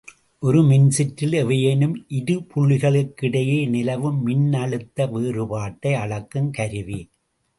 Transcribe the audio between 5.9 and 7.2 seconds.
அளக்குங் கருவி.